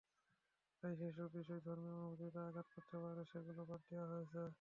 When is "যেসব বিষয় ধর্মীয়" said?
1.01-1.95